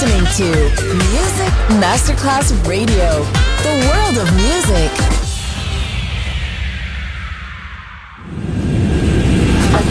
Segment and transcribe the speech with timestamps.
[0.00, 0.44] listening to
[1.12, 3.22] Music Masterclass Radio,
[3.62, 4.90] the world of music.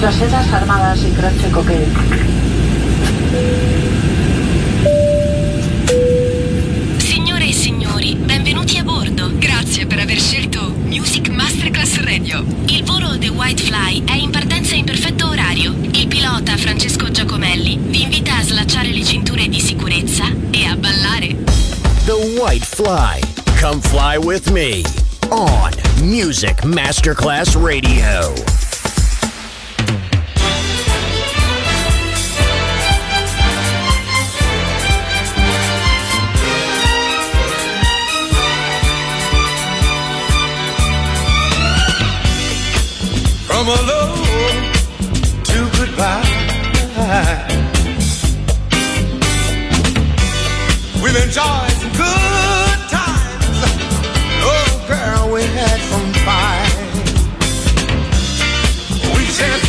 [0.01, 1.87] Nuestras armadas y crache coquet.
[6.97, 9.31] Signore e signori, benvenuti a bordo.
[9.37, 12.43] Grazie per aver scelto Music Masterclass Radio.
[12.65, 15.75] Il volo The White Fly è in partenza in perfetto orario.
[15.91, 17.08] Il pilota Francesco
[22.39, 23.21] white fly.
[23.57, 24.85] Come fly with me
[25.29, 28.33] on Music Masterclass Radio.
[43.45, 44.15] From hello
[45.43, 46.23] to goodbye,
[51.03, 51.68] we've enjoyed.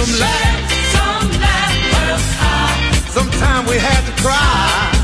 [0.05, 5.00] some laughs, some laughs, Sometimes we had to cry.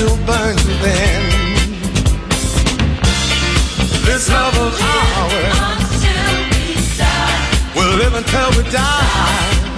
[0.00, 1.22] still burns within.
[4.06, 5.58] This love of ours
[7.76, 9.69] will live until we die.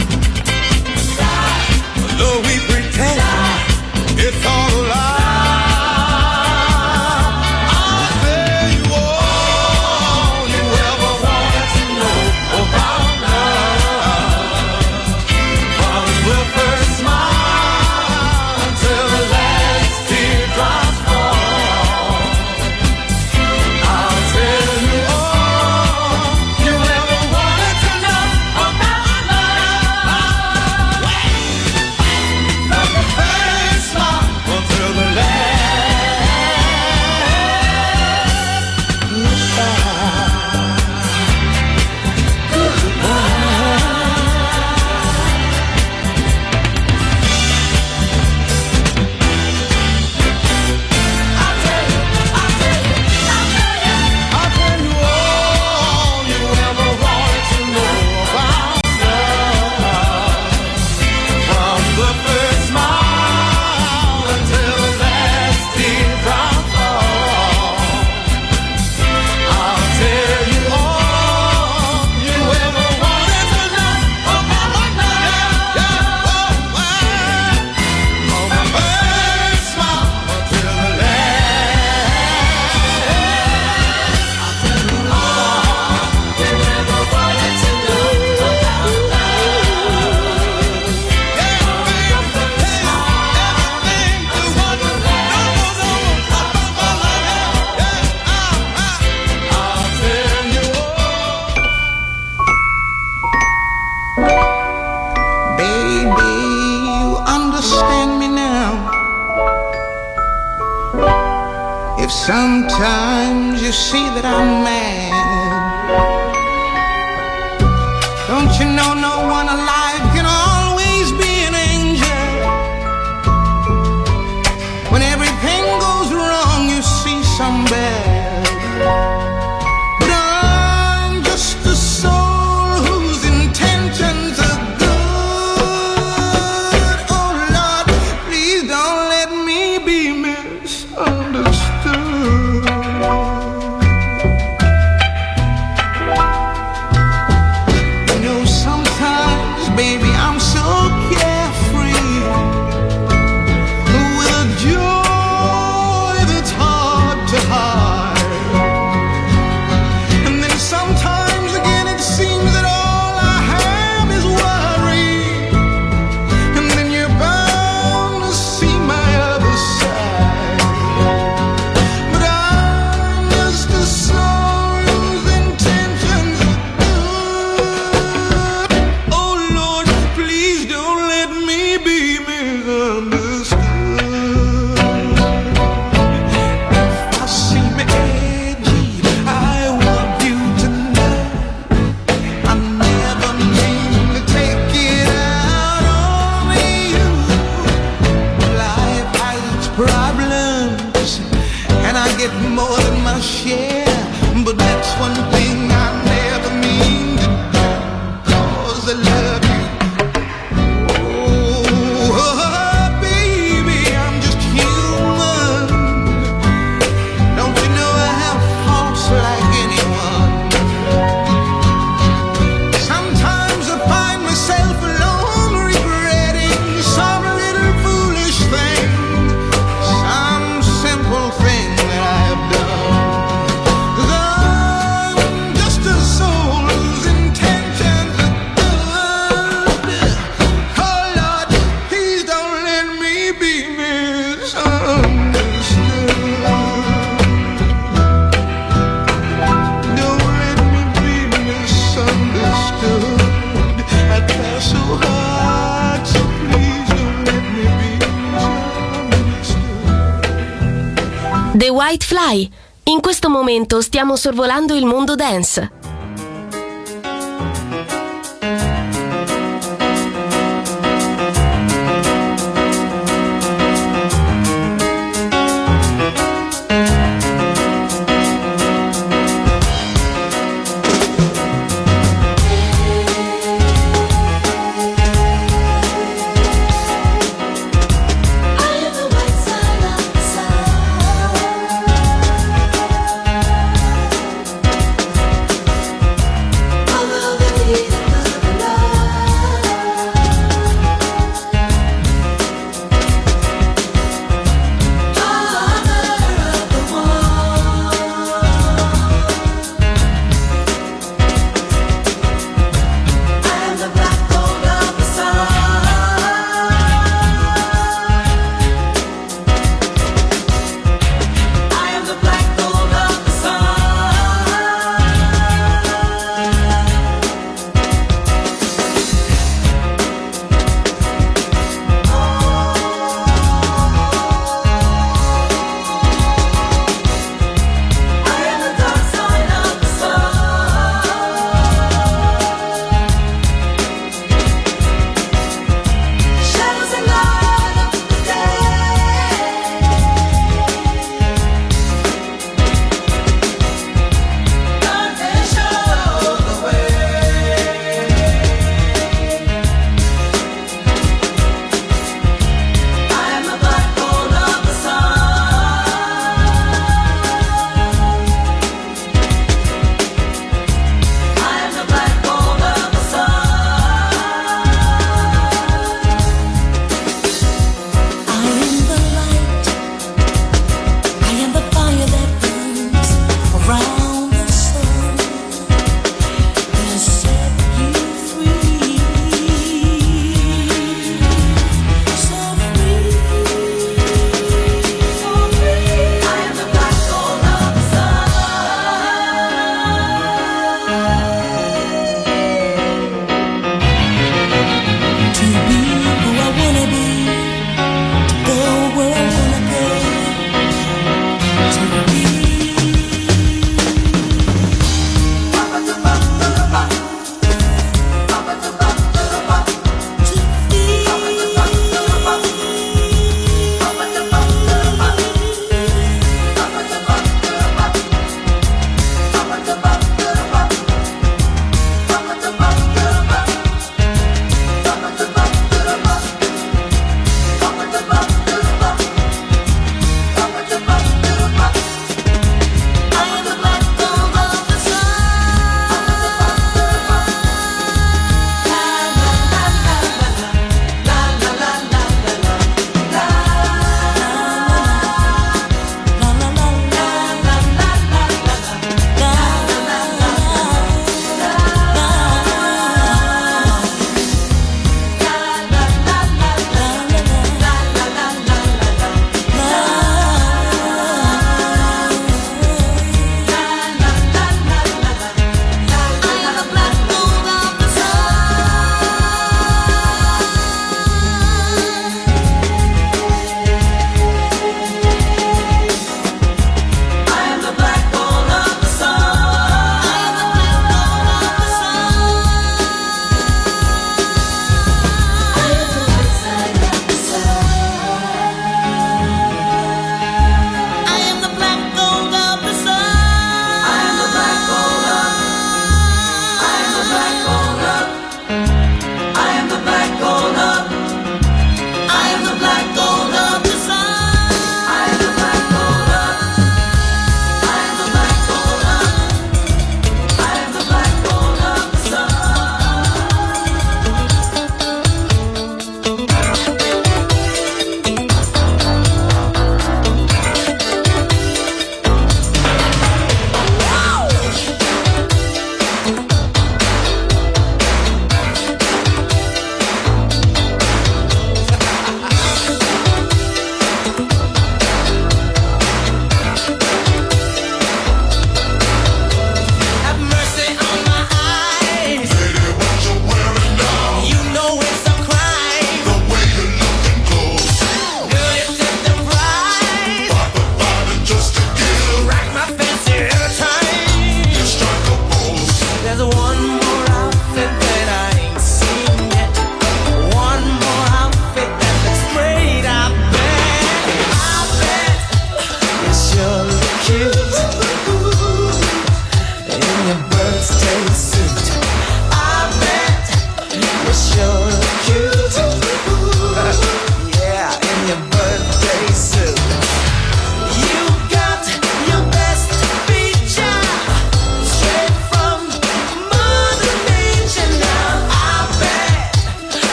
[262.23, 262.49] Fly.
[262.85, 265.82] In questo momento stiamo sorvolando il mondo dance.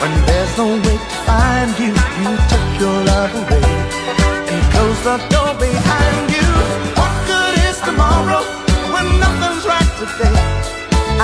[0.00, 3.64] When there's no way to find you, you took your love away
[4.52, 6.48] and close the door behind you.
[6.98, 8.42] What good is tomorrow
[8.92, 10.36] when nothing's right today?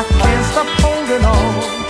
[0.01, 1.82] I can't stop holding on.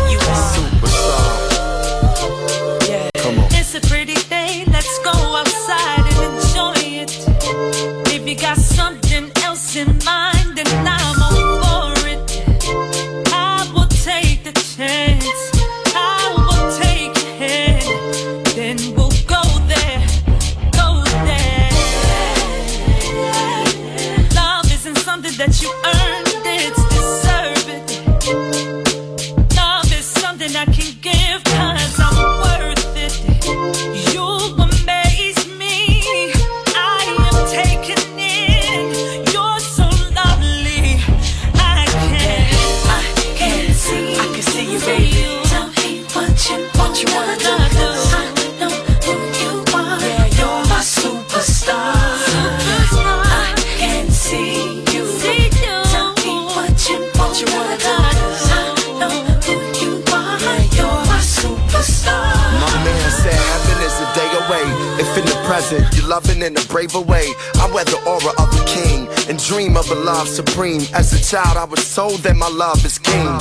[70.06, 70.82] Love supreme.
[70.94, 73.40] As a child, I was told that my love is king.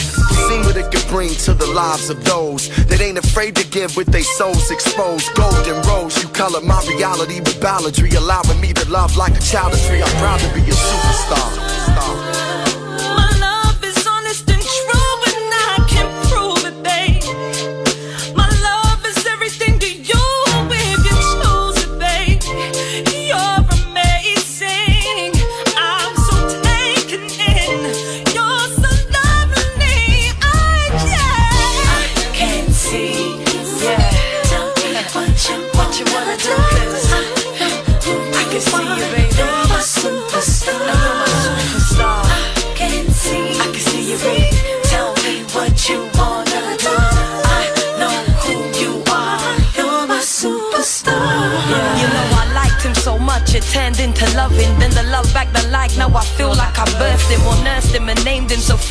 [0.48, 3.96] See what it can bring to the lives of those that ain't afraid to give
[3.96, 5.34] with their souls exposed.
[5.34, 9.74] Golden rose, you color my reality with balladry, allowing me to love like a child
[9.74, 10.02] of three.
[10.02, 11.63] I'm proud to be a superstar.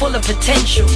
[0.04, 0.88] Full of potential.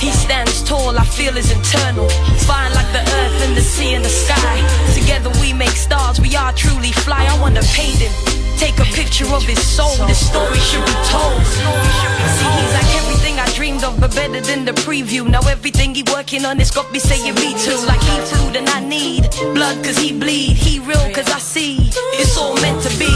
[0.00, 2.08] He stands tall, I feel is internal.
[2.48, 4.56] Fine like the earth and the sea and the sky.
[5.04, 7.26] Together we make stars, we are truly fly.
[7.28, 8.10] I wanna paint him.
[8.56, 9.94] Take a picture of his soul.
[10.06, 11.44] This story should be told.
[11.44, 15.28] See, he's like everything I dreamed of, but better than the preview.
[15.28, 17.76] Now everything he working on, it's got me saying me too.
[17.84, 20.56] Like he food and I need blood cause he bleed.
[20.56, 21.90] He real cause I see.
[22.16, 23.12] It's all meant to be.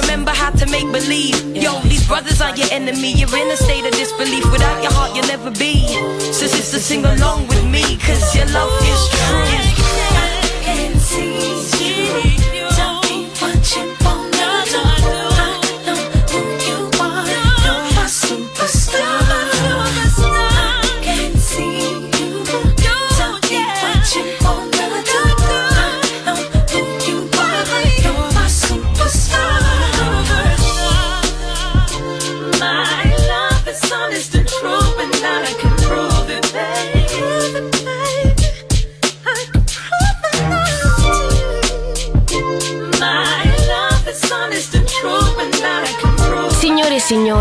[0.00, 1.36] Remember how to make believe.
[1.54, 3.12] Yo, these brothers aren't your enemy.
[3.12, 4.50] You're in a state of disbelief.
[4.50, 5.86] Without your heart, you'll never be.
[6.32, 9.69] So sister, sing along with me, cause your love is true.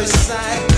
[0.00, 0.77] First sight.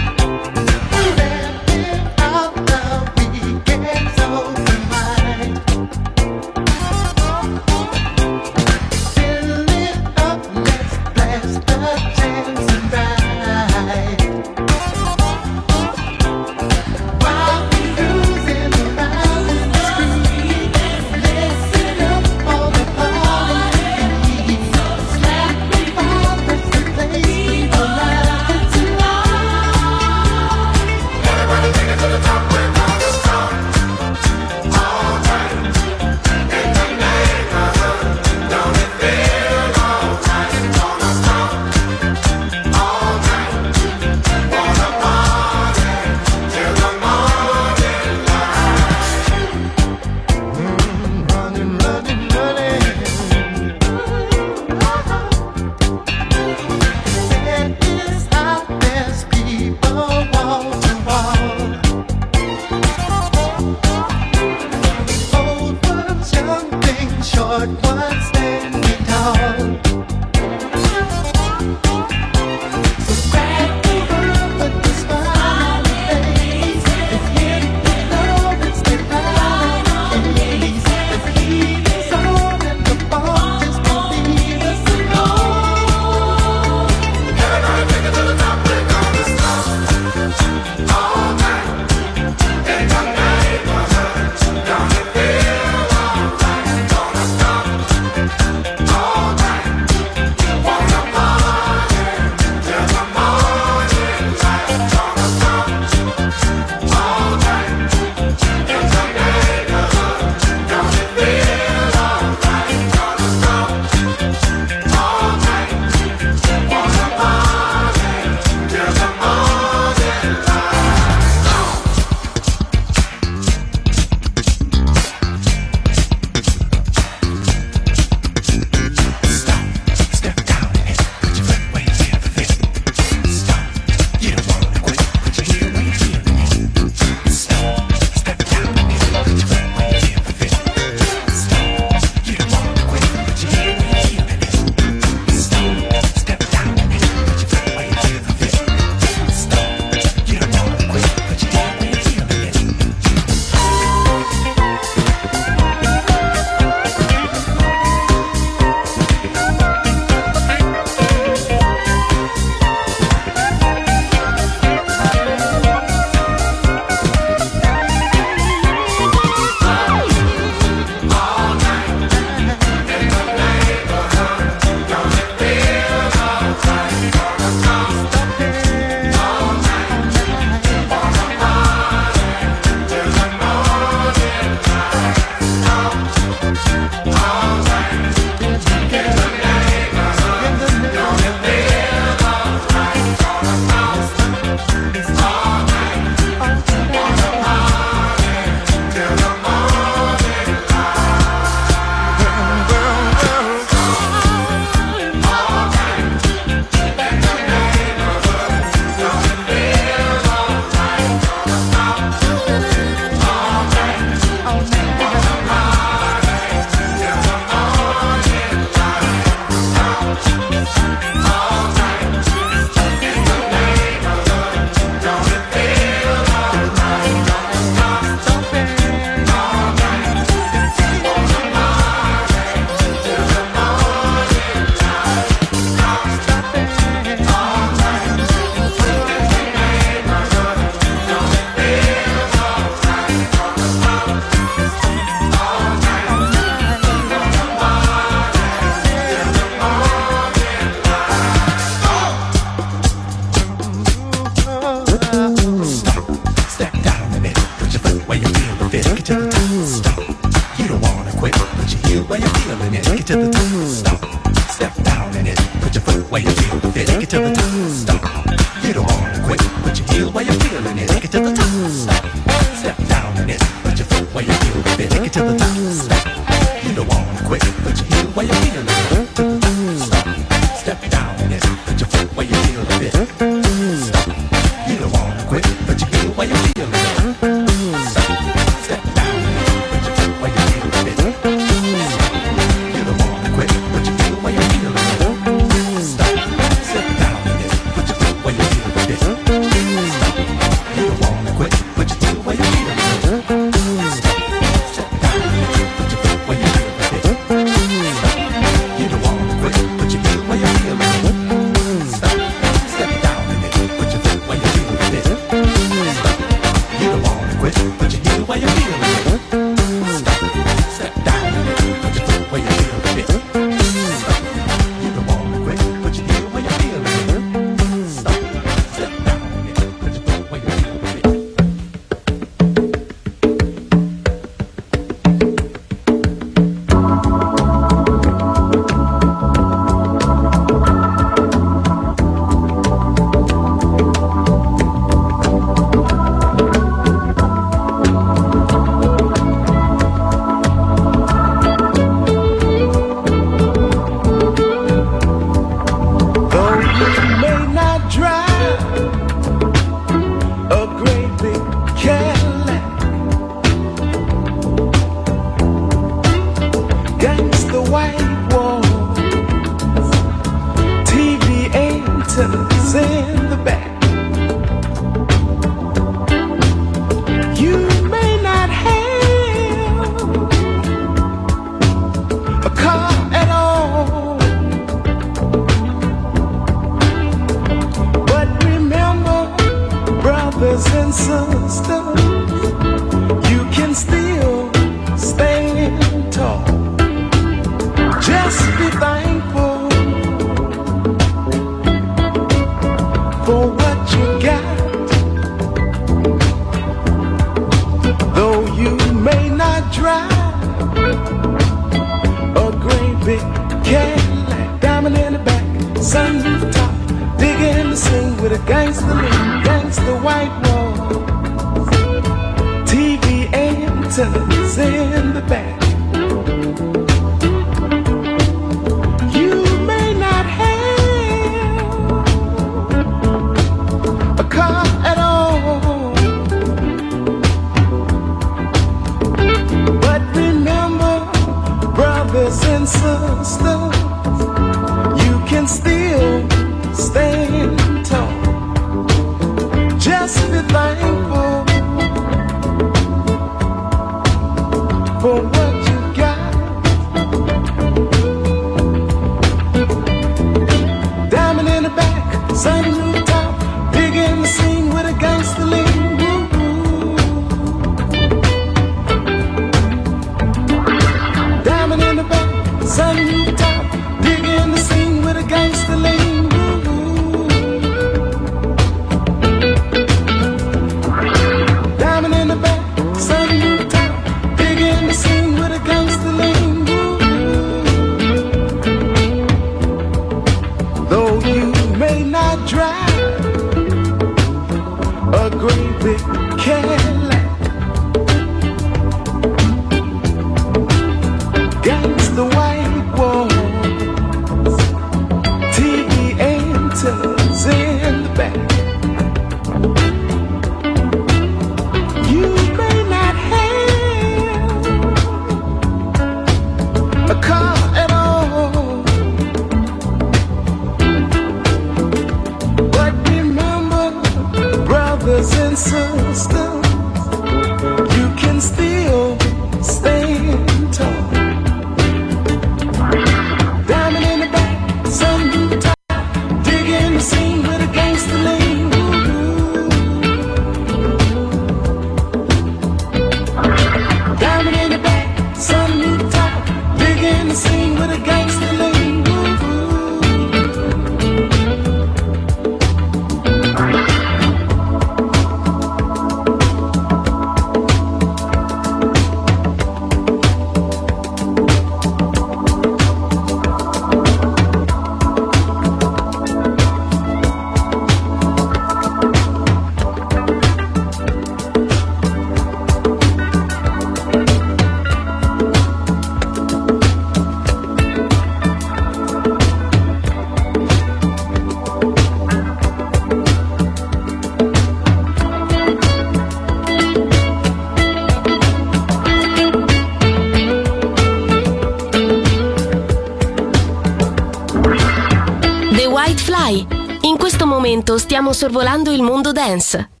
[597.71, 600.00] momento stiamo sorvolando il mondo dance.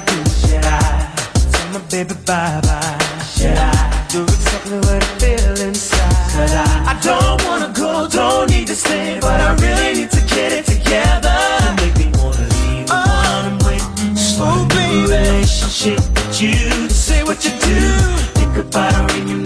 [0.00, 0.24] Do?
[0.48, 1.12] Should I
[1.52, 2.98] tell my baby bye bye?
[3.36, 6.30] Should I do exactly what I feel inside?
[6.32, 6.92] Should I?
[6.92, 10.64] I don't wanna go, don't need to stay, but I really need to get it
[10.64, 11.36] together.
[11.60, 13.04] You make me wanna leave, oh,
[13.44, 14.16] I'm waiting.
[14.16, 15.12] Slow, baby.
[15.12, 17.92] Relationship with you, say what you do.
[18.32, 19.41] Think about it, you